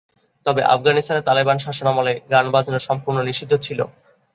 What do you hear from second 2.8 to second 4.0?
সম্পূর্ণ নিষিদ্ধ ছিল।